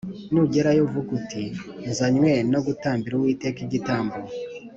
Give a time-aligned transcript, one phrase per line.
[0.33, 1.43] nugerayo uvuge uti
[1.89, 4.15] ‘Nzanywe no gutambira Uwiteka igitambo.’